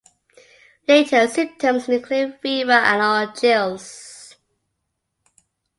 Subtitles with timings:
[0.87, 4.35] Later symptoms include fever and or chills.